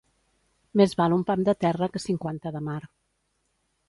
[0.79, 2.79] Més val un pam de terra que cinquanta de mar.